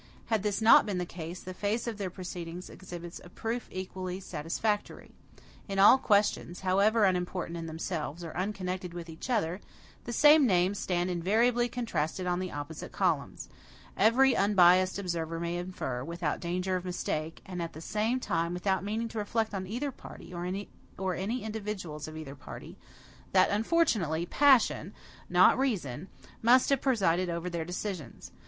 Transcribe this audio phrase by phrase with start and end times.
[0.33, 4.19] Had this not been the case, the face of their proceedings exhibits a proof equally
[4.19, 5.11] satisfactory.
[5.67, 9.61] In all questions, however unimportant in themselves, or unconnected with each other,
[10.05, 13.47] the same names stand invariably contrasted on the opposite columns.
[13.95, 18.83] Every unbiased observer may infer, without danger of mistake, and at the same time without
[18.83, 20.45] meaning to reflect on either party, or
[21.13, 22.75] any individuals of either party,
[23.33, 24.93] that, unfortunately, PASSION,
[25.29, 26.07] not REASON,
[26.41, 28.31] must have presided over their decisions.